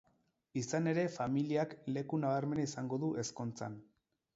Izan 0.61 0.93
ere, 0.93 1.03
familiak 1.17 1.77
leku 1.95 2.23
nabarmena 2.25 2.67
izango 2.71 3.05
du 3.07 3.15
ezkontzan. 3.27 3.83